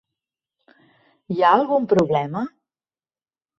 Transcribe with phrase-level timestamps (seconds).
[1.35, 2.45] Hi ha algun problema?